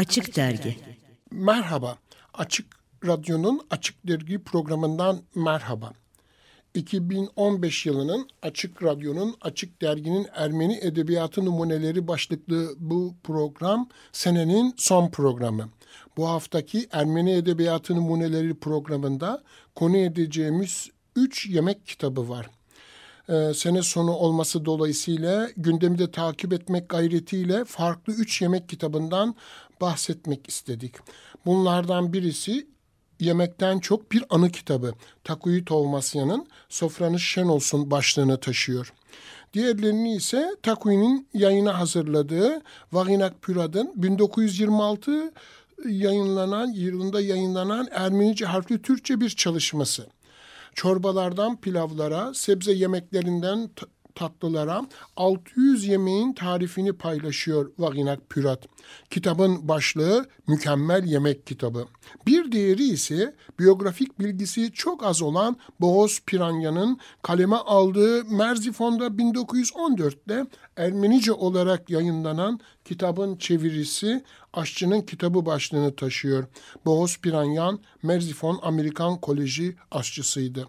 [0.00, 0.76] Açık Dergi
[1.30, 1.98] Merhaba,
[2.34, 2.66] Açık
[3.06, 5.92] Radyo'nun Açık Dergi programından merhaba.
[6.74, 15.68] 2015 yılının Açık Radyo'nun Açık Dergi'nin Ermeni Edebiyatı Numuneleri başlıklı bu program senenin son programı.
[16.16, 19.42] Bu haftaki Ermeni Edebiyatı Numuneleri programında
[19.74, 22.50] konu edeceğimiz 3 yemek kitabı var.
[23.30, 29.34] Ee, sene sonu olması dolayısıyla gündemi de takip etmek gayretiyle farklı 3 yemek kitabından
[29.80, 30.94] bahsetmek istedik.
[31.46, 32.66] Bunlardan birisi
[33.20, 34.92] yemekten çok bir anı kitabı.
[35.24, 38.92] Takuyu Tovmasyan'ın Sofranız Şen Olsun başlığını taşıyor.
[39.54, 42.62] Diğerlerini ise Takuyu'nun yayına hazırladığı
[42.92, 45.32] Vaginak Pürad'ın 1926
[45.88, 50.06] yayınlanan, yılında yayınlanan Ermenice harfli Türkçe bir çalışması.
[50.74, 53.70] Çorbalardan pilavlara, sebze yemeklerinden
[54.14, 58.66] tatlılara 600 yemeğin tarifini paylaşıyor Vaginak Pürat.
[59.10, 61.86] Kitabın başlığı Mükemmel Yemek Kitabı.
[62.26, 71.32] Bir diğeri ise biyografik bilgisi çok az olan Boğaz Piranya'nın kaleme aldığı Merzifon'da 1914'te Ermenice
[71.32, 76.44] olarak yayınlanan kitabın çevirisi Aşçının Kitabı başlığını taşıyor.
[76.86, 80.68] Boğaz Piranyan Merzifon Amerikan Koleji aşçısıydı.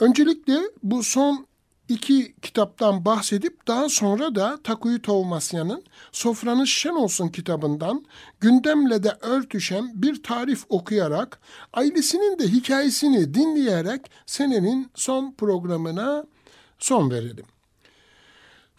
[0.00, 1.46] Öncelikle bu son
[1.90, 8.04] iki kitaptan bahsedip daha sonra da Takuyu Tovmasyan'ın Sofranız Şen Olsun kitabından
[8.40, 11.40] gündemle de örtüşen bir tarif okuyarak
[11.72, 16.24] ailesinin de hikayesini dinleyerek senenin son programına
[16.78, 17.44] son verelim.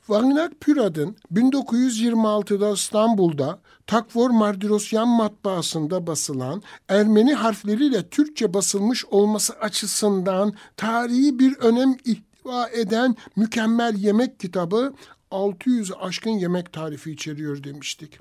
[0.10, 11.40] Vagnak Pürad'ın 1926'da İstanbul'da Takvor Mardirosyan matbaasında basılan Ermeni harfleriyle Türkçe basılmış olması açısından tarihi
[11.40, 11.98] bir önem
[12.42, 14.94] ihtiva eden mükemmel yemek kitabı
[15.32, 18.20] 600 aşkın yemek tarifi içeriyor demiştik.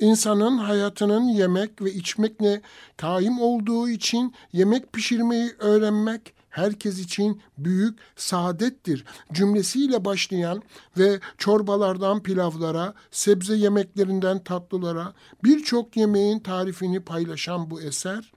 [0.00, 2.62] İnsanın hayatının yemek ve içmekle
[2.96, 10.62] kaim olduğu için yemek pişirmeyi öğrenmek herkes için büyük saadettir cümlesiyle başlayan
[10.98, 15.12] ve çorbalardan pilavlara, sebze yemeklerinden tatlılara
[15.44, 18.32] birçok yemeğin tarifini paylaşan bu eser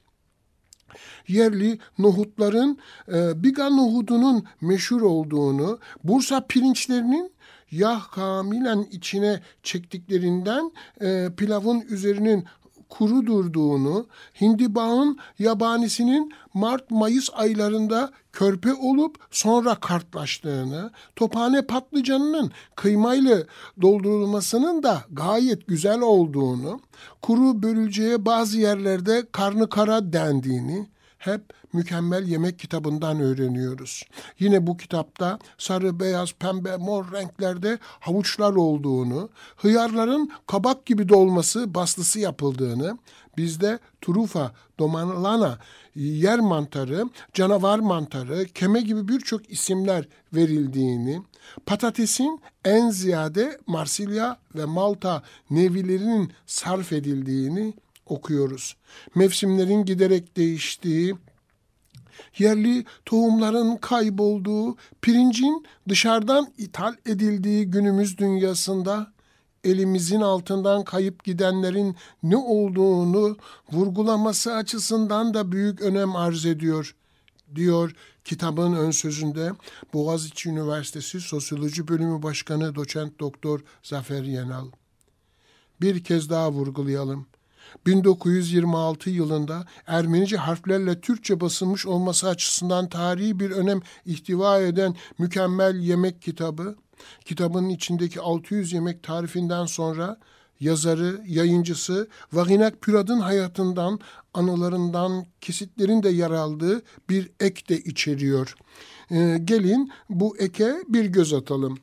[1.27, 2.77] yerli nohutların
[3.07, 7.31] e, biga nohudunun meşhur olduğunu, Bursa pirinçlerinin
[7.71, 10.71] yağ kamilen içine çektiklerinden
[11.01, 12.45] e, pilavın üzerinin
[12.89, 14.07] kuru durduğunu,
[14.41, 23.37] hindibağın yabanisinin Mart-Mayıs aylarında körpe olup sonra kartlaştığını, tophane patlıcanının kıymayla
[23.81, 26.79] doldurulmasının da gayet güzel olduğunu,
[27.21, 31.41] kuru börülceye bazı yerlerde karnı kara dendiğini, hep
[31.73, 34.03] mükemmel yemek kitabından öğreniyoruz.
[34.39, 42.19] Yine bu kitapta sarı, beyaz, pembe, mor renklerde havuçlar olduğunu, hıyarların kabak gibi dolması, bastısı
[42.19, 42.97] yapıldığını,
[43.37, 45.59] bizde turufa, domanlana,
[45.95, 51.21] yer mantarı, canavar mantarı, keme gibi birçok isimler verildiğini,
[51.65, 57.73] patatesin en ziyade Marsilya ve Malta nevilerinin sarf edildiğini
[58.05, 58.75] okuyoruz.
[59.15, 61.15] Mevsimlerin giderek değiştiği,
[62.37, 69.13] yerli tohumların kaybolduğu, pirincin dışarıdan ithal edildiği günümüz dünyasında
[69.63, 73.37] elimizin altından kayıp gidenlerin ne olduğunu
[73.71, 76.95] vurgulaması açısından da büyük önem arz ediyor
[77.55, 79.51] diyor kitabın ön sözünde
[79.93, 84.67] Boğaziçi Üniversitesi Sosyoloji Bölümü Başkanı Doçent Doktor Zafer Yenal.
[85.81, 87.25] Bir kez daha vurgulayalım.
[87.85, 96.21] 1926 yılında Ermenice harflerle Türkçe basılmış olması açısından tarihi bir önem ihtiva eden mükemmel yemek
[96.21, 96.75] kitabı,
[97.25, 100.17] kitabın içindeki 600 yemek tarifinden sonra
[100.59, 103.99] yazarı, yayıncısı Vaginak Pürad'ın hayatından,
[104.33, 108.55] anılarından kesitlerin de yer aldığı bir ek de içeriyor.
[109.11, 111.77] Ee, gelin bu eke bir göz atalım.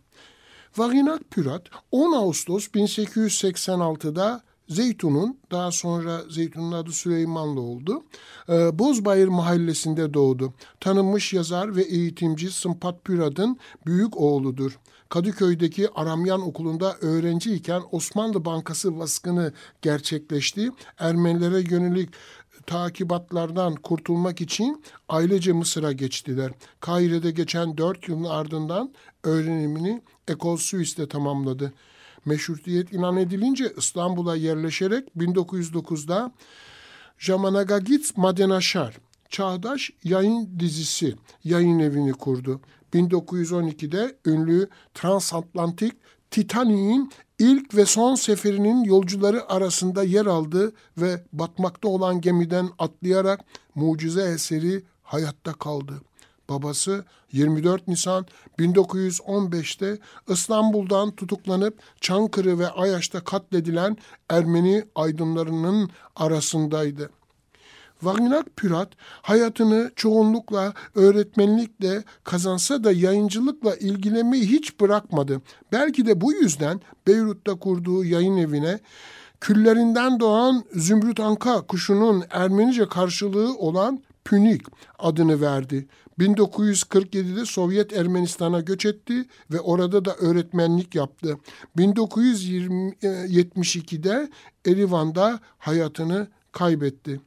[0.76, 8.02] Vaginak Pürat 10 Ağustos 1886'da Zeytun'un daha sonra Zeytun'un adı Süleymanlı oldu.
[8.48, 10.54] Ee, Bozbayır mahallesinde doğdu.
[10.80, 14.78] Tanınmış yazar ve eğitimci Sımpat Pürad'ın büyük oğludur.
[15.08, 19.52] Kadıköy'deki Aramyan Okulu'nda öğrenciyken Osmanlı Bankası baskını
[19.82, 20.70] gerçekleşti.
[20.98, 22.10] Ermenilere yönelik
[22.66, 26.52] takibatlardan kurtulmak için ailece Mısır'a geçtiler.
[26.80, 28.92] Kahire'de geçen dört yılın ardından
[29.24, 31.72] öğrenimini Ekol Suis'te tamamladı
[32.24, 36.32] meşrutiyet inan edilince İstanbul'a yerleşerek 1909'da
[37.18, 41.14] Jamanagagit Madenaşar Çağdaş Yayın Dizisi
[41.44, 42.60] yayın evini kurdu.
[42.94, 45.92] 1912'de ünlü transatlantik
[46.30, 53.44] Titanic'in ilk ve son seferinin yolcuları arasında yer aldı ve batmakta olan gemiden atlayarak
[53.74, 56.00] mucize eseri hayatta kaldı.
[56.50, 58.26] Babası 24 Nisan
[58.58, 59.98] 1915'te
[60.28, 63.96] İstanbul'dan tutuklanıp Çankırı ve Ayaş'ta katledilen
[64.28, 67.10] Ermeni aydınlarının arasındaydı.
[68.02, 68.88] Vagnak Pürat
[69.22, 75.40] hayatını çoğunlukla öğretmenlikle kazansa da yayıncılıkla ilgilenmeyi hiç bırakmadı.
[75.72, 78.80] Belki de bu yüzden Beyrut'ta kurduğu yayın evine
[79.40, 84.62] küllerinden doğan Zümrüt Anka kuşunun Ermenice karşılığı olan Pünik
[84.98, 85.86] adını verdi.
[86.20, 91.38] 1947'de Sovyet Ermenistan'a göç etti ve orada da öğretmenlik yaptı.
[91.78, 94.30] 1972'de
[94.66, 97.20] Erivan'da hayatını kaybetti.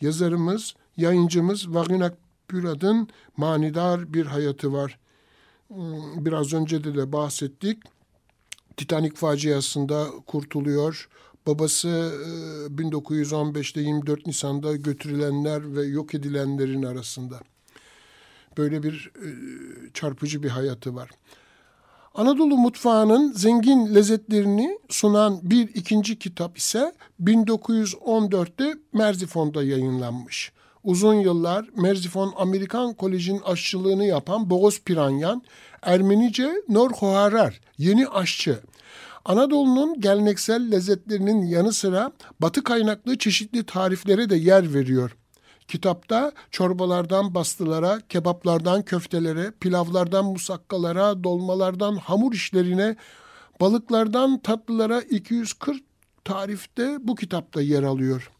[0.00, 2.14] Yazarımız, yayıncımız Vagina
[2.48, 4.98] Pürad'ın manidar bir hayatı var.
[5.68, 7.78] Hmm, biraz önce de, de bahsettik.
[8.76, 11.08] Titanik faciasında kurtuluyor.
[11.46, 11.88] Babası
[12.76, 17.40] 1915'te e, 24 Nisan'da götürülenler ve yok edilenlerin arasında.
[18.58, 19.28] Böyle bir e,
[19.94, 21.10] çarpıcı bir hayatı var.
[22.14, 26.92] Anadolu mutfağının zengin lezzetlerini sunan bir ikinci kitap ise
[27.24, 30.52] 1914'te Merzifon'da yayınlanmış.
[30.84, 35.42] Uzun yıllar Merzifon Amerikan Koleji'nin aşçılığını yapan Boğaz Piranyan,
[35.82, 38.58] Ermenice Nor Hoharar, yeni aşçı.
[39.24, 45.16] Anadolu'nun geleneksel lezzetlerinin yanı sıra batı kaynaklı çeşitli tariflere de yer veriyor.
[45.68, 52.96] Kitapta çorbalardan bastılara, kebaplardan köftelere, pilavlardan musakkalara, dolmalardan hamur işlerine,
[53.60, 55.82] balıklardan tatlılara 240
[56.24, 58.30] tarifte bu kitapta yer alıyor.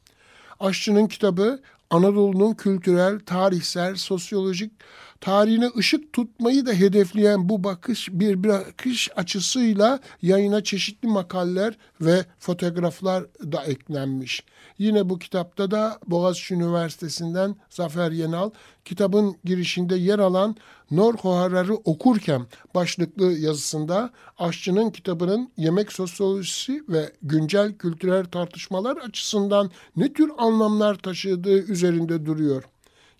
[0.60, 1.60] Aşçının kitabı
[1.90, 4.72] Anadolu'nun kültürel, tarihsel, sosyolojik
[5.20, 13.24] tarihine ışık tutmayı da hedefleyen bu bakış bir bakış açısıyla yayına çeşitli makaleler ve fotoğraflar
[13.24, 14.44] da eklenmiş.
[14.78, 18.50] Yine bu kitapta da Boğaziçi Üniversitesi'nden Zafer Yenal
[18.84, 20.56] kitabın girişinde yer alan
[20.90, 30.12] Nor Hoharar'ı okurken başlıklı yazısında aşçının kitabının yemek sosyolojisi ve güncel kültürel tartışmalar açısından ne
[30.12, 32.64] tür anlamlar taşıdığı üzerinde duruyor.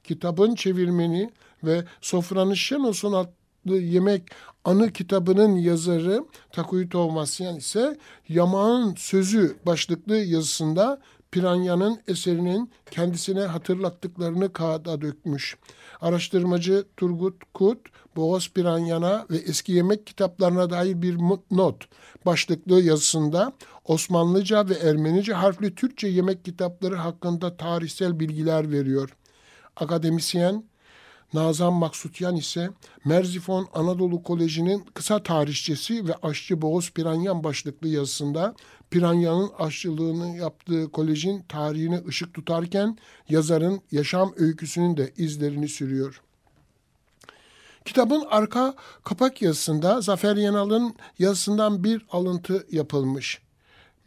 [0.04, 1.30] Kitabın çevirmeni
[1.64, 4.22] ve Sofranın Şenos'un adlı yemek
[4.64, 11.00] anı kitabının yazarı Takuyu Tovmasyan ise Yamağın Sözü başlıklı yazısında
[11.30, 15.56] Piranya'nın eserinin kendisine hatırlattıklarını kağıda dökmüş.
[16.00, 17.78] Araştırmacı Turgut Kut,
[18.16, 21.18] Boğaz Piranya'na ve eski yemek kitaplarına dair bir
[21.50, 21.84] not
[22.26, 23.52] başlıklı yazısında
[23.84, 29.16] Osmanlıca ve Ermenice harfli Türkçe yemek kitapları hakkında tarihsel bilgiler veriyor.
[29.76, 30.64] Akademisyen
[31.34, 32.70] Nazan Maksutyan ise
[33.04, 38.54] Merzifon Anadolu Koleji'nin kısa tarihçesi ve aşçı Boğaz Piranyan başlıklı yazısında
[38.90, 42.98] Piranya'nın aşçılığını yaptığı kolejin tarihine ışık tutarken
[43.28, 46.20] yazarın yaşam öyküsünün de izlerini sürüyor.
[47.84, 48.74] Kitabın arka
[49.04, 53.40] kapak yazısında Zafer Yanal'ın yazısından bir alıntı yapılmış.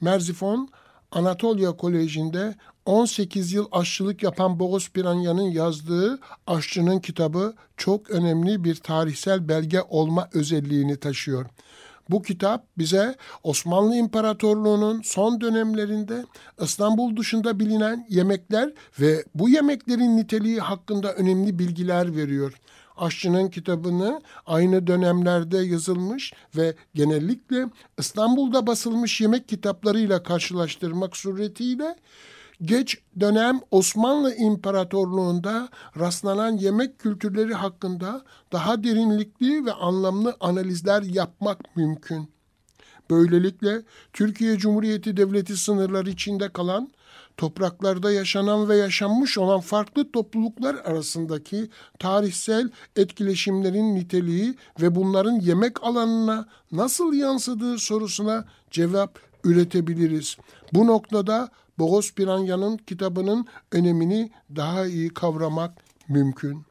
[0.01, 0.69] Merzifon,
[1.11, 2.55] Anatolia Koleji'nde
[2.85, 10.29] 18 yıl aşçılık yapan Boğaz Piranya'nın yazdığı Aşçının kitabı çok önemli bir tarihsel belge olma
[10.33, 11.45] özelliğini taşıyor.
[12.09, 16.25] Bu kitap bize Osmanlı İmparatorluğu'nun son dönemlerinde
[16.61, 22.53] İstanbul dışında bilinen yemekler ve bu yemeklerin niteliği hakkında önemli bilgiler veriyor.
[23.01, 27.65] Aşçının kitabını aynı dönemlerde yazılmış ve genellikle
[27.97, 31.95] İstanbul'da basılmış yemek kitaplarıyla karşılaştırmak suretiyle
[32.61, 42.40] geç dönem Osmanlı İmparatorluğu'nda rastlanan yemek kültürleri hakkında daha derinlikli ve anlamlı analizler yapmak mümkün.
[43.11, 43.81] Böylelikle
[44.13, 46.91] Türkiye Cumhuriyeti Devleti sınırları içinde kalan,
[47.37, 56.45] topraklarda yaşanan ve yaşanmış olan farklı topluluklar arasındaki tarihsel etkileşimlerin niteliği ve bunların yemek alanına
[56.71, 60.37] nasıl yansıdığı sorusuna cevap üretebiliriz.
[60.73, 61.49] Bu noktada
[61.79, 65.71] Boğaz Piranya'nın kitabının önemini daha iyi kavramak
[66.07, 66.65] mümkün.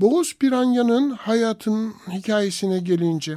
[0.00, 3.36] Boğaz Piranya'nın hayatın hikayesine gelince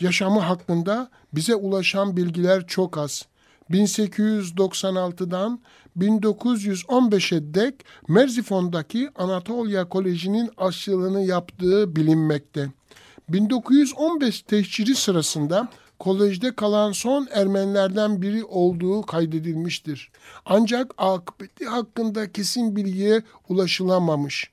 [0.00, 3.26] yaşamı hakkında bize ulaşan bilgiler çok az.
[3.70, 5.60] 1896'dan
[5.98, 7.74] 1915'e dek
[8.08, 12.68] Merzifon'daki Anatolia Koleji'nin aşçılığını yaptığı bilinmekte.
[13.28, 20.10] 1915 tehciri sırasında kolejde kalan son Ermenilerden biri olduğu kaydedilmiştir.
[20.46, 24.50] Ancak akıbeti hakkında kesin bilgiye ulaşılamamış.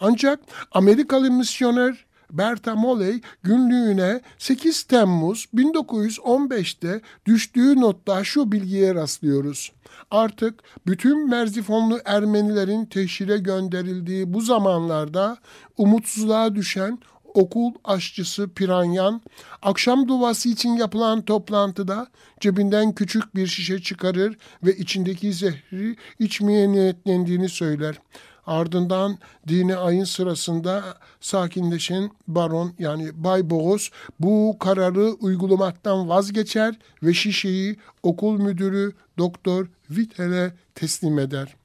[0.00, 0.40] Ancak
[0.72, 9.72] Amerikalı misyoner Berta Molley günlüğüne 8 Temmuz 1915'te düştüğü notta şu bilgiye rastlıyoruz.
[10.10, 10.54] Artık
[10.86, 15.38] bütün Merzifonlu Ermenilerin teşhire gönderildiği bu zamanlarda
[15.76, 16.98] umutsuzluğa düşen
[17.36, 19.22] okul aşçısı Piranyan,
[19.62, 22.06] akşam duvası için yapılan toplantıda
[22.40, 28.00] cebinden küçük bir şişe çıkarır ve içindeki zehri içmeye niyetlendiğini söyler.
[28.46, 30.84] Ardından dini ayın sırasında
[31.20, 40.52] sakinleşen baron yani Bay Boğaz bu kararı uygulamaktan vazgeçer ve şişeyi okul müdürü Doktor Vitel'e
[40.74, 41.56] teslim eder.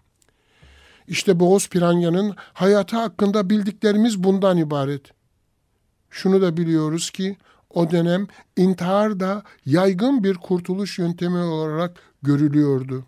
[1.08, 5.02] İşte Boğaz Piranya'nın hayatı hakkında bildiklerimiz bundan ibaret.
[6.10, 7.38] Şunu da biliyoruz ki
[7.70, 13.06] o dönem intihar da yaygın bir kurtuluş yöntemi olarak görülüyordu.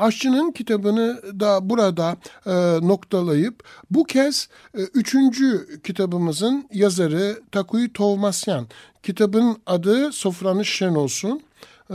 [0.00, 2.16] Aşçının kitabını da burada
[2.46, 2.52] e,
[2.88, 8.66] noktalayıp bu kez e, üçüncü kitabımızın yazarı Takuyi Tovmasyan.
[9.02, 11.42] Kitabın adı Sofranış Şen olsun
[11.90, 11.94] e,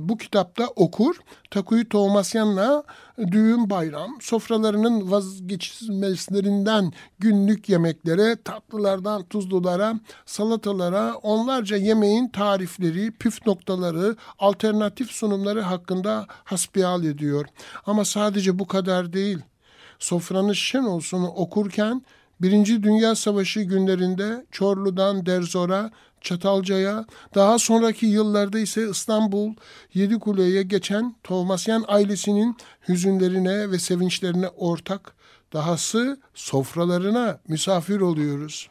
[0.00, 1.16] bu kitapta okur
[1.50, 2.84] Takuyu Tomasyan'la
[3.32, 9.94] düğün bayram sofralarının vazgeçilmezlerinden günlük yemeklere, tatlılardan tuzlulara,
[10.26, 17.46] salatalara onlarca yemeğin tarifleri, püf noktaları, alternatif sunumları hakkında hasbihal ediyor.
[17.86, 19.38] Ama sadece bu kadar değil.
[19.98, 22.02] Sofranın şen olsunu okurken
[22.42, 29.54] Birinci Dünya Savaşı günlerinde Çorlu'dan Derzor'a, Çatalca'ya, daha sonraki yıllarda ise İstanbul,
[29.94, 32.56] Yedikule'ye geçen Tovmasyan ailesinin
[32.88, 35.12] hüzünlerine ve sevinçlerine ortak,
[35.52, 38.70] dahası sofralarına misafir oluyoruz.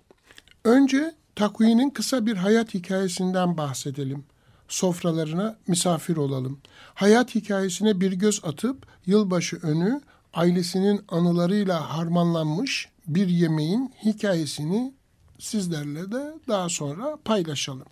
[0.64, 4.26] Önce Takvi'nin kısa bir hayat hikayesinden bahsedelim.
[4.68, 6.60] Sofralarına misafir olalım.
[6.94, 10.02] Hayat hikayesine bir göz atıp yılbaşı önü
[10.34, 14.94] ailesinin anılarıyla harmanlanmış bir yemeğin hikayesini
[15.40, 17.88] sizlerle de daha sonra paylaşalım.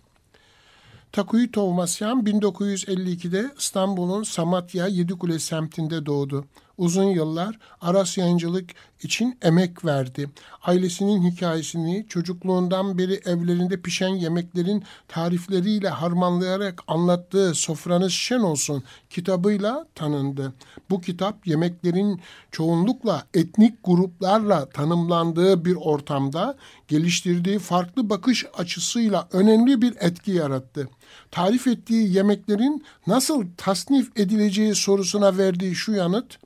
[1.12, 6.44] Takuyi Tovmasyan 1952'de İstanbul'un Samatya Yedikule semtinde doğdu
[6.78, 8.70] uzun yıllar Aras yayıncılık
[9.02, 10.30] için emek verdi.
[10.62, 20.52] Ailesinin hikayesini çocukluğundan beri evlerinde pişen yemeklerin tarifleriyle harmanlayarak anlattığı Sofranız Şen Olsun kitabıyla tanındı.
[20.90, 22.20] Bu kitap yemeklerin
[22.52, 26.56] çoğunlukla etnik gruplarla tanımlandığı bir ortamda
[26.88, 30.88] geliştirdiği farklı bakış açısıyla önemli bir etki yarattı.
[31.30, 36.38] Tarif ettiği yemeklerin nasıl tasnif edileceği sorusuna verdiği şu yanıt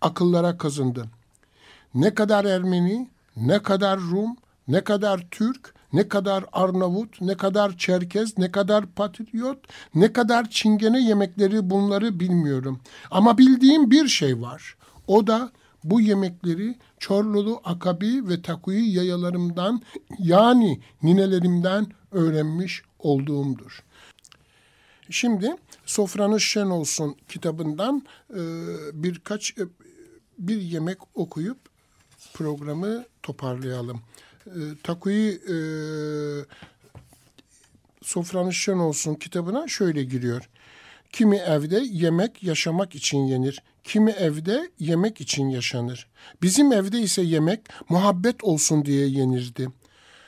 [0.00, 1.06] akıllara kazındı.
[1.94, 4.36] Ne kadar Ermeni, ne kadar Rum,
[4.68, 9.58] ne kadar Türk, ne kadar Arnavut, ne kadar Çerkez, ne kadar Patriot,
[9.94, 12.80] ne kadar Çingene yemekleri bunları bilmiyorum.
[13.10, 14.76] Ama bildiğim bir şey var.
[15.06, 15.50] O da
[15.84, 19.82] bu yemekleri Çorlulu Akabi ve Takuyi yayalarımdan
[20.18, 23.84] yani ninelerimden öğrenmiş olduğumdur.
[25.10, 25.54] Şimdi
[25.86, 28.02] Sofranız Şen Olsun kitabından
[28.92, 29.54] birkaç
[30.38, 31.58] bir yemek okuyup
[32.34, 34.00] programı toparlayalım.
[34.46, 35.56] E, Takuyi e,
[38.02, 40.48] Sofranız Şen Olsun kitabına şöyle giriyor.
[41.12, 43.62] Kimi evde yemek yaşamak için yenir.
[43.84, 46.06] Kimi evde yemek için yaşanır.
[46.42, 49.68] Bizim evde ise yemek muhabbet olsun diye yenirdi.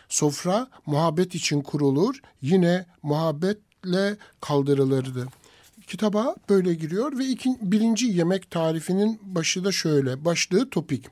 [0.08, 5.28] Sofra muhabbet için kurulur, yine muhabbetle kaldırılırdı.
[5.88, 10.25] Kitaba böyle giriyor ve iki, birinci yemek tarifinin başı da şöyle.
[10.25, 11.04] Başlığı topik.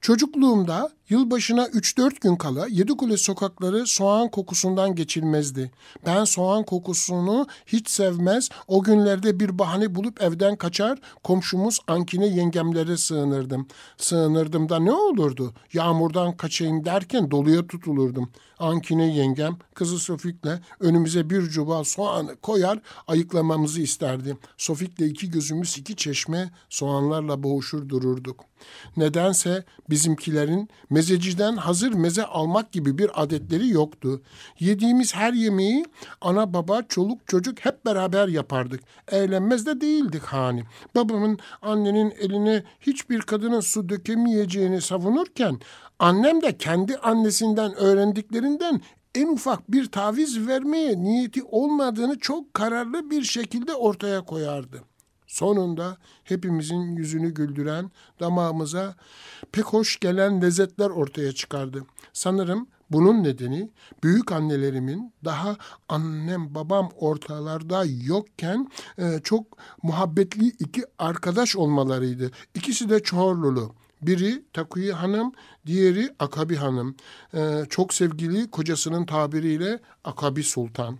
[0.00, 5.70] Çocukluğumda yılbaşına 3-4 gün kala Yedikule sokakları soğan kokusundan geçilmezdi.
[6.06, 12.96] Ben soğan kokusunu hiç sevmez, o günlerde bir bahane bulup evden kaçar, komşumuz Ankine yengemlere
[12.96, 13.66] sığınırdım.
[13.96, 15.54] Sığınırdım da ne olurdu?
[15.72, 18.30] Yağmurdan kaçayım derken doluya tutulurdum.
[18.58, 24.36] Ankine yengem kızı Sofik'le önümüze bir çuval soğanı koyar ayıklamamızı isterdi.
[24.56, 28.44] Sofik'le iki gözümüz iki çeşme soğanlarla boğuşur dururduk.
[28.96, 34.22] Nedense bizimkilerin mezeciden hazır meze almak gibi bir adetleri yoktu.
[34.60, 35.84] Yediğimiz her yemeği
[36.20, 38.80] ana baba, çoluk çocuk hep beraber yapardık.
[39.08, 40.64] Eğlenmez de değildik hani.
[40.94, 45.60] Babamın annenin eline hiçbir kadının su dökemeyeceğini savunurken
[45.98, 48.80] annem de kendi annesinden öğrendiklerinden
[49.14, 54.82] en ufak bir taviz vermeye niyeti olmadığını çok kararlı bir şekilde ortaya koyardı.
[55.26, 57.90] Sonunda hepimizin yüzünü güldüren,
[58.20, 58.94] damağımıza
[59.52, 61.82] pek hoş gelen lezzetler ortaya çıkardı.
[62.12, 63.70] Sanırım bunun nedeni
[64.02, 65.56] büyük annelerimin daha
[65.88, 69.46] annem babam ortalarda yokken e, çok
[69.82, 72.30] muhabbetli iki arkadaş olmalarıydı.
[72.54, 75.32] İkisi de Çorlulu Biri Takuyi Hanım,
[75.66, 76.96] diğeri Akabi Hanım.
[77.34, 80.98] Ee, çok sevgili kocasının tabiriyle Akabi Sultan.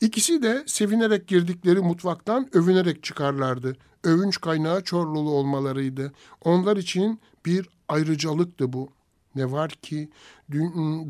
[0.00, 3.76] İkisi de sevinerek girdikleri mutfaktan övünerek çıkarlardı.
[4.04, 6.12] Övünç kaynağı Çorlulu olmalarıydı.
[6.44, 8.88] Onlar için bir ayrıcalıktı bu.
[9.34, 10.10] Ne var ki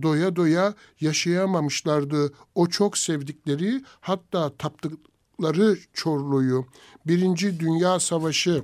[0.03, 6.67] doya doya yaşayamamışlardı o çok sevdikleri hatta taptıkları Çorlu'yu.
[7.07, 8.63] Birinci Dünya Savaşı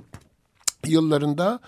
[0.85, 1.59] yıllarında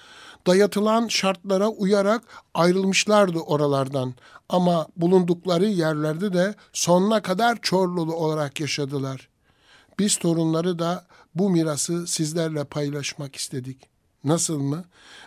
[0.48, 4.14] dayatılan şartlara uyarak ayrılmışlardı oralardan.
[4.50, 9.30] Ama bulundukları yerlerde de sonuna kadar Çorlulu olarak yaşadılar.
[10.00, 13.90] Biz torunları da bu mirası sizlerle paylaşmak istedik.
[14.24, 14.86] Nasıl mı?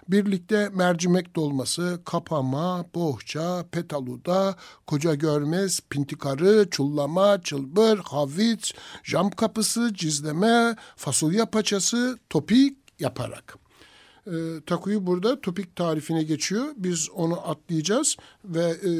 [0.08, 8.70] Birlikte mercimek dolması, kapama, bohça, petaluda, koca görmez, pintikarı, çullama, çılbır, havit,
[9.04, 13.61] cam kapısı, cizleme, fasulye paçası, topik yaparak.
[14.26, 14.32] E,
[14.66, 16.66] Takuyu burada topik tarifine geçiyor.
[16.76, 18.90] Biz onu atlayacağız ve e,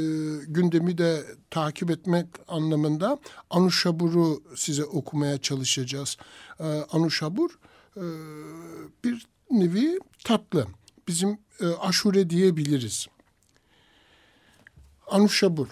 [0.47, 3.19] gündemi de takip etmek anlamında
[3.50, 6.17] Anuşabur'u size okumaya çalışacağız.
[6.61, 7.59] E, Anuşabur
[7.97, 8.05] e,
[9.05, 10.67] bir nevi tatlı.
[11.09, 13.07] Bizim e, aşure diyebiliriz.
[15.07, 15.69] Anuşabur.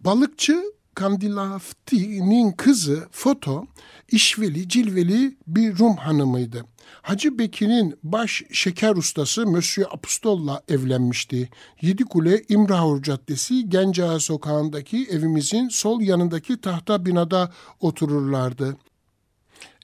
[0.00, 3.66] Balıkçı Kandilafti'nin kızı Foto,
[4.08, 6.64] işveli, cilveli bir Rum hanımıydı.
[7.02, 11.48] Hacı Bekir'in baş şeker ustası Monsieur Apostol'la evlenmişti.
[11.82, 18.76] Yedikule İmrahur Caddesi Gencağa Sokağı'ndaki evimizin sol yanındaki tahta binada otururlardı.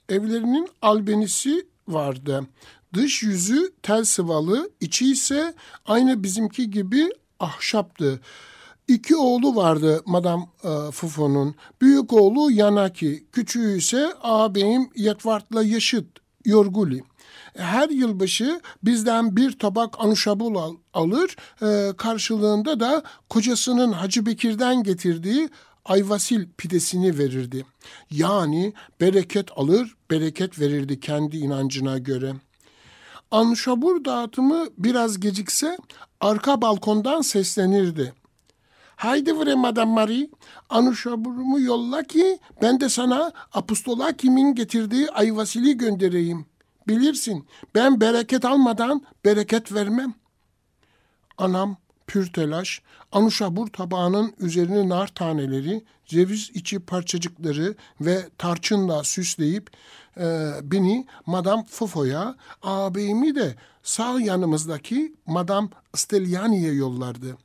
[0.09, 2.47] Evlerinin albenisi vardı.
[2.93, 5.53] Dış yüzü tel sıvalı, içi ise
[5.85, 8.21] aynı bizimki gibi ahşaptı.
[8.87, 11.55] İki oğlu vardı Madame e, Fufo'nun.
[11.81, 16.07] Büyük oğlu Yanaki, küçüğü ise ağabeyim Yetvart'la yaşıt
[16.45, 17.03] Yorguli.
[17.57, 25.49] Her yılbaşı bizden bir tabak anuşabul al, alır, e, karşılığında da kocasının Hacı Bekir'den getirdiği
[25.85, 27.65] ayvasil pidesini verirdi.
[28.11, 32.33] Yani bereket alır, bereket verirdi kendi inancına göre.
[33.31, 35.77] Anşabur dağıtımı biraz gecikse
[36.21, 38.13] arka balkondan seslenirdi.
[39.01, 40.29] Haydi vre Madame Marie,
[40.69, 46.45] Anuşabur'umu yolla ki ben de sana apostola kimin getirdiği ayvasili göndereyim.
[46.87, 50.13] Bilirsin ben bereket almadan bereket vermem.
[51.37, 59.69] Anam pür telaş, anuşabur tabağının üzerine nar taneleri, ceviz içi parçacıkları ve tarçınla süsleyip
[60.17, 67.37] e, beni Madame Fofo'ya, ağabeyimi de sağ yanımızdaki Madame Steliani'ye yollardı.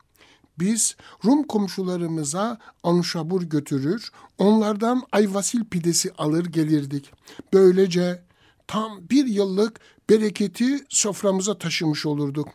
[0.58, 7.12] Biz Rum komşularımıza anuşabur götürür, onlardan ayvasil pidesi alır gelirdik.
[7.52, 8.22] Böylece
[8.66, 12.48] tam bir yıllık bereketi soframıza taşımış olurduk.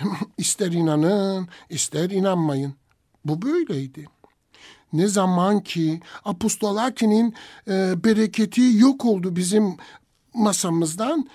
[0.38, 2.74] İster inanın, ister inanmayın.
[3.24, 4.06] Bu böyleydi.
[4.92, 7.34] Ne zaman ki Apostolaki'nin
[7.68, 9.76] e, bereketi yok oldu bizim
[10.34, 11.28] masamızdan,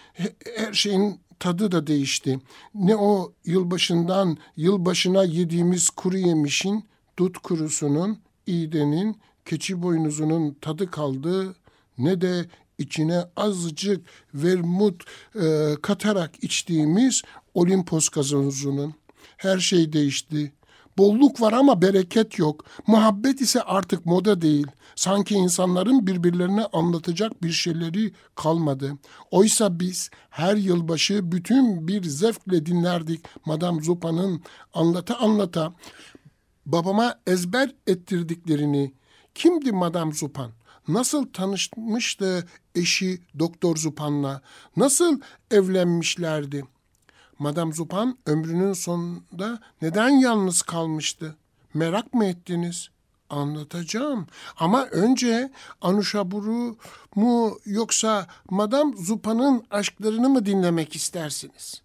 [0.55, 2.39] her şeyin tadı da değişti.
[2.75, 6.85] Ne o yılbaşından yılbaşına yediğimiz kuru yemişin,
[7.19, 11.55] dut kurusunun, iğdenin, keçi boynuzunun tadı kaldı
[11.97, 12.45] ne de
[12.77, 15.03] içine azıcık vermut
[15.35, 17.21] e, katarak içtiğimiz
[17.53, 18.93] Olimpos gazozunun.
[19.37, 20.51] Her şey değişti.
[20.97, 22.65] Bolluk var ama bereket yok.
[22.87, 24.67] Muhabbet ise artık moda değil.
[24.95, 28.97] Sanki insanların birbirlerine anlatacak bir şeyleri kalmadı.
[29.31, 34.41] Oysa biz her yılbaşı bütün bir zevkle dinlerdik Madame Zupa'nın
[34.73, 35.73] anlata anlata
[36.65, 38.93] babama ezber ettirdiklerini.
[39.35, 40.51] Kimdi Madame Zupan?
[40.87, 44.41] Nasıl tanışmıştı eşi Doktor Zupan'la?
[44.77, 45.19] Nasıl
[45.51, 46.63] evlenmişlerdi?
[47.39, 51.35] Madame Zupan ömrünün sonunda neden yalnız kalmıştı?
[51.73, 52.89] Merak mı ettiniz?
[53.29, 54.27] Anlatacağım.
[54.57, 56.77] Ama önce Anuşaburu
[57.15, 61.81] mu yoksa Madame Zupan'ın aşklarını mı dinlemek istersiniz?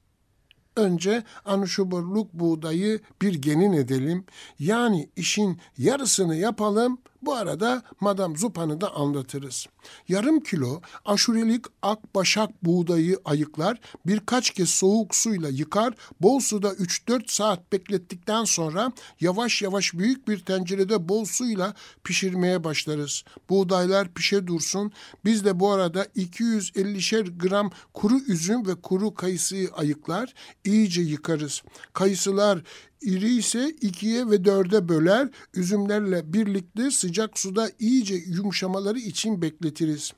[0.76, 4.24] Önce Anuşaburluk buğdayı bir genin edelim.
[4.58, 9.66] Yani işin yarısını yapalım, bu arada Madame Zupa'nı da anlatırız.
[10.08, 17.22] Yarım kilo aşurelik ak başak buğdayı ayıklar, birkaç kez soğuk suyla yıkar, bol suda 3-4
[17.26, 23.24] saat beklettikten sonra yavaş yavaş büyük bir tencerede bol suyla pişirmeye başlarız.
[23.50, 24.92] Buğdaylar pişe dursun.
[25.24, 30.34] Biz de bu arada 250'şer gram kuru üzüm ve kuru kayısıyı ayıklar,
[30.64, 31.62] iyice yıkarız.
[31.92, 32.62] Kayısılar
[33.00, 40.12] İri ise ikiye ve dörde böler, üzümlerle birlikte sıcak suda iyice yumuşamaları için bekletiriz.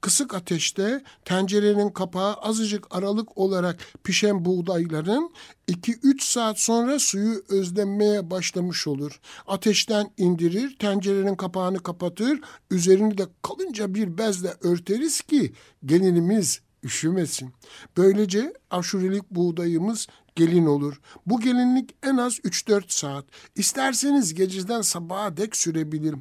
[0.00, 5.30] Kısık ateşte tencerenin kapağı azıcık aralık olarak pişen buğdayların
[5.68, 9.20] 2-3 saat sonra suyu özlenmeye başlamış olur.
[9.46, 15.52] Ateşten indirir, tencerenin kapağını kapatır, üzerini de kalınca bir bezle örteriz ki
[15.84, 17.52] gelinimiz üşümesin.
[17.96, 21.00] Böylece aşurelik buğdayımız gelin olur.
[21.26, 23.24] Bu gelinlik en az 3-4 saat.
[23.54, 26.14] İsterseniz geceden sabaha dek sürebilir.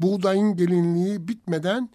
[0.00, 1.88] Buğdayın gelinliği bitmeden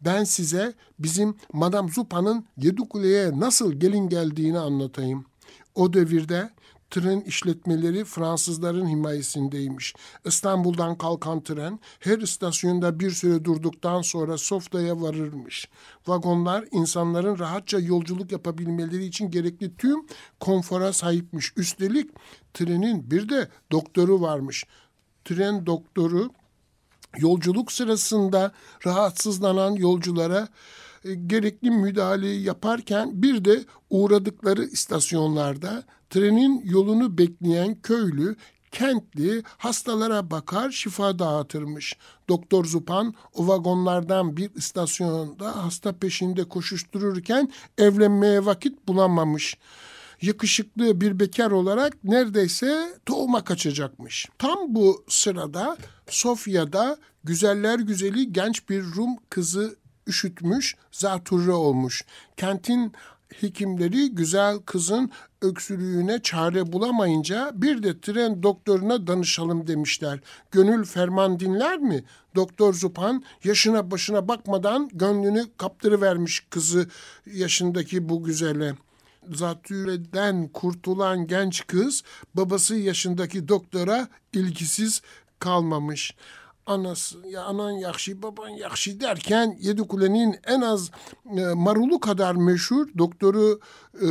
[0.00, 5.24] ben size bizim Madame Zupa'nın Yedikule'ye nasıl gelin geldiğini anlatayım.
[5.74, 6.50] O devirde
[6.90, 9.94] tren işletmeleri Fransızların himayesindeymiş.
[10.24, 15.68] İstanbul'dan kalkan tren her istasyonda bir süre durduktan sonra Sofya'ya varırmış.
[16.06, 20.06] Vagonlar insanların rahatça yolculuk yapabilmeleri için gerekli tüm
[20.40, 21.52] konfora sahipmiş.
[21.56, 22.10] Üstelik
[22.54, 24.64] trenin bir de doktoru varmış.
[25.24, 26.30] Tren doktoru
[27.18, 28.52] yolculuk sırasında
[28.86, 30.48] rahatsızlanan yolculara
[31.14, 38.36] gerekli müdahaleyi yaparken bir de uğradıkları istasyonlarda trenin yolunu bekleyen köylü
[38.72, 41.96] kentli hastalara bakar şifa dağıtırmış.
[42.28, 49.56] Doktor Zupan o vagonlardan bir istasyonda hasta peşinde koşuştururken evlenmeye vakit bulamamış.
[50.22, 54.28] Yakışıklı bir bekar olarak neredeyse tohuma kaçacakmış.
[54.38, 55.76] Tam bu sırada
[56.08, 62.04] Sofya'da güzeller güzeli genç bir Rum kızı üşütmüş, zatürre olmuş.
[62.36, 62.92] Kentin
[63.40, 65.10] hekimleri güzel kızın
[65.42, 70.20] öksürüğüne çare bulamayınca bir de tren doktoruna danışalım demişler.
[70.50, 72.04] Gönül ferman dinler mi?
[72.34, 76.88] Doktor Zupan yaşına başına bakmadan gönlünü kaptırıvermiş kızı
[77.26, 78.74] yaşındaki bu güzele.
[79.32, 82.02] Zatürreden kurtulan genç kız
[82.34, 85.02] babası yaşındaki doktora ilgisiz
[85.38, 86.14] kalmamış
[86.66, 90.90] anası ya anan yakşı baban yakşı derken Yedikule'nin en az
[91.36, 93.60] e, marulu kadar meşhur doktoru
[94.00, 94.06] e,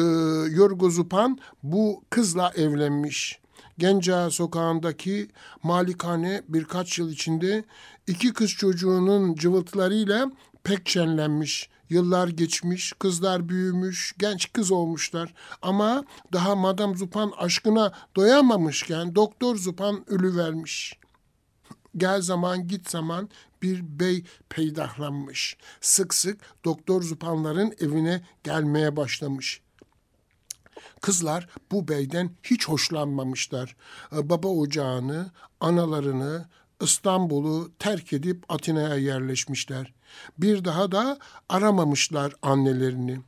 [0.56, 3.40] Yorgo Zupan bu kızla evlenmiş.
[3.78, 5.28] Genca sokağındaki
[5.64, 7.64] malikane birkaç yıl içinde
[8.08, 10.32] iki kız çocuğunun cıvıltılarıyla
[10.64, 11.70] pek şenlenmiş.
[11.90, 15.34] Yıllar geçmiş, kızlar büyümüş, genç kız olmuşlar.
[15.62, 21.00] Ama daha Madame Zupan aşkına doyamamışken Doktor Zupan ölü vermiş
[21.98, 23.30] gel zaman git zaman
[23.62, 25.58] bir bey peydahlanmış.
[25.82, 29.62] Sık sık doktor zupanların evine gelmeye başlamış.
[31.02, 33.76] Kızlar bu beyden hiç hoşlanmamışlar.
[34.16, 36.46] Ee, baba ocağını, analarını,
[36.82, 39.94] İstanbul'u terk edip Atina'ya yerleşmişler.
[40.38, 43.20] Bir daha da aramamışlar annelerini.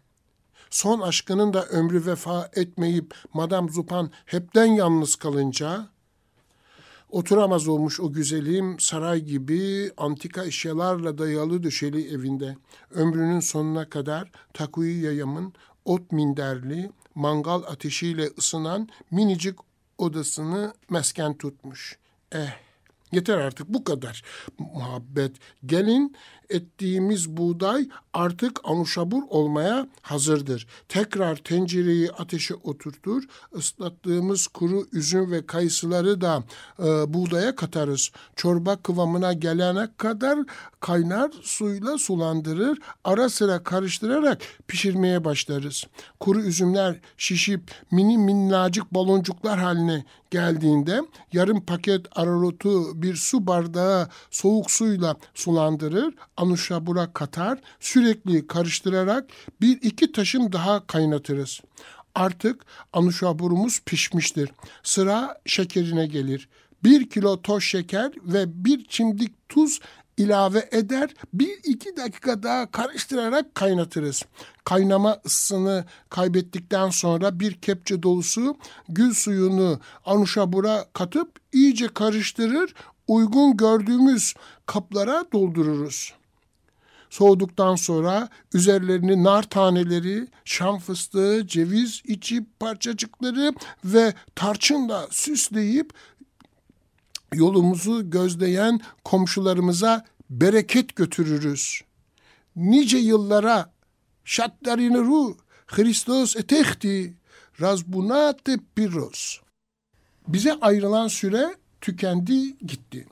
[0.70, 5.88] Son aşkının da ömrü vefa etmeyip Madame Zupan hepten yalnız kalınca
[7.12, 12.58] Oturamaz olmuş o güzelim saray gibi antika eşyalarla dayalı döşeli evinde.
[12.92, 15.54] Ömrünün sonuna kadar takuyu yayamın
[15.86, 19.60] ot minderli, mangal ateşiyle ısınan minicik
[19.98, 21.98] odasını mesken tutmuş.
[22.32, 22.67] Eh,
[23.12, 24.24] yeter artık bu kadar
[24.60, 25.32] muhabbet.
[25.66, 26.16] Gelin
[26.50, 30.68] ettiğimiz buğday artık anuşabur olmaya hazırdır.
[30.90, 33.24] Tekrar tencereyi ateşe oturtur.
[33.58, 36.44] Islattığımız kuru üzüm ve kayısıları da
[36.80, 38.12] e, buğdaya katarız.
[38.36, 40.40] Çorba kıvamına gelene kadar
[40.80, 42.80] kaynar suyla sulandırır.
[43.04, 45.84] Ara sıra karıştırarak pişirmeye başlarız.
[46.20, 51.02] Kuru üzümler şişip mini minnacık baloncuklar haline geldiğinde
[51.34, 59.26] yarım paket ararotu bir su bardağı soğuk suyla sulandırır anuşabura katar, sürekli karıştırarak
[59.62, 61.62] bir iki taşım daha kaynatırız.
[62.16, 64.50] Artık anuşaburumuz pişmiştir.
[64.84, 66.50] Sıra şekerine gelir.
[66.84, 69.80] Bir kilo toz şeker ve bir çimdik tuz
[70.18, 71.10] ilave eder.
[71.34, 74.24] Bir iki dakika daha karıştırarak kaynatırız.
[74.64, 78.58] Kaynama ısısını kaybettikten sonra bir kepçe dolusu
[78.90, 82.74] gül suyunu anuşabura katıp iyice karıştırır.
[83.08, 84.34] Uygun gördüğümüz
[84.66, 86.14] kaplara doldururuz.
[87.10, 93.54] Soğuduktan sonra üzerlerini nar taneleri, şam fıstığı, ceviz içi parçacıkları
[93.86, 95.94] ve tarçınla süsleyip
[97.34, 101.82] yolumuzu gözleyen komşularımıza bereket götürürüz.
[102.56, 103.72] Nice yıllara
[104.26, 105.38] şatlarını ru
[105.68, 107.14] Hristos etehti
[107.62, 109.38] razbunate pirros.
[110.28, 113.08] Bize ayrılan süre tükendi gitti.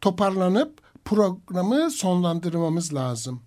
[0.00, 3.42] Toparlanıp programı sonlandırmamız lazım.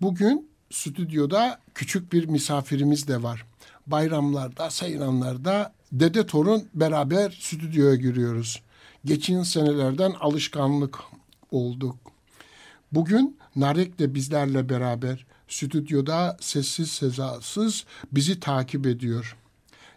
[0.00, 3.46] Bugün stüdyoda küçük bir misafirimiz de var.
[3.86, 8.62] Bayramlarda, seyranlarda dede torun beraber stüdyoya giriyoruz.
[9.08, 10.98] Geçen senelerden alışkanlık
[11.50, 11.96] olduk.
[12.92, 19.36] Bugün Narek de bizlerle beraber stüdyoda sessiz sezasız bizi takip ediyor.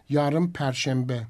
[0.08, 1.26] Yarın Perşembe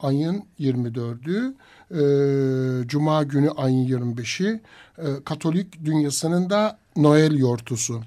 [0.00, 1.54] ayın 24'ü,
[1.90, 4.60] e, Cuma günü ayın 25'i
[4.98, 8.02] e, Katolik dünyasının da Noel yortusu.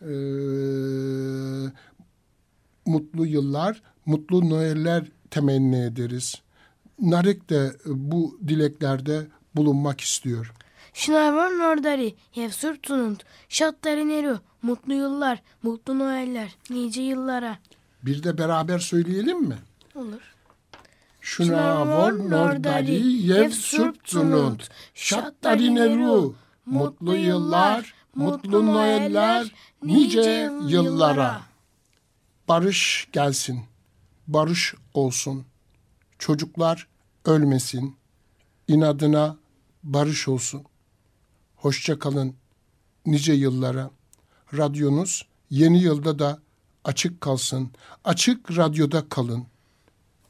[0.00, 0.12] E,
[2.86, 6.42] mutlu yıllar, mutlu Noeller temenni ederiz.
[7.00, 10.52] Narek de bu dileklerde bulunmak istiyor.
[10.94, 17.58] Şınavon Nordari, Yevsur Tunut, Şattari Neru, Mutlu Yıllar, Mutlu Noeller, Nice Yıllara.
[18.02, 19.58] Bir de beraber söyleyelim mi?
[19.94, 20.34] Olur.
[21.20, 26.34] Şunavon Nordari Yev Surptununt Şattarineru
[26.66, 31.40] Mutlu yıllar, mutlu Noeller, nice yıllara.
[32.48, 33.60] Barış gelsin,
[34.26, 35.44] barış olsun.
[36.18, 36.86] Çocuklar
[37.24, 37.96] ölmesin.
[38.68, 39.36] İnadına
[39.82, 40.62] barış olsun.
[41.56, 42.34] Hoşça kalın
[43.06, 43.90] nice yıllara.
[44.56, 46.38] Radyonuz yeni yılda da
[46.84, 47.70] açık kalsın.
[48.04, 49.46] Açık radyoda kalın.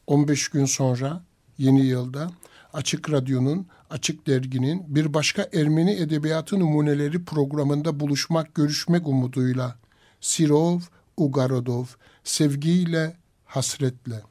[0.07, 1.25] 15 gün sonra
[1.59, 2.31] yeni yılda
[2.73, 9.79] Açık Radyo'nun, Açık Dergi'nin bir başka Ermeni Edebiyatı Numuneleri programında buluşmak, görüşmek umuduyla.
[10.21, 10.81] Sirov
[11.17, 11.85] Ugarodov,
[12.25, 14.23] sevgiyle, hasretle.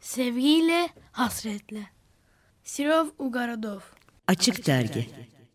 [0.00, 1.93] Sevgiyle, hasretle.
[2.64, 3.80] Sirov Ugarodov.
[4.26, 5.08] Açık Dergi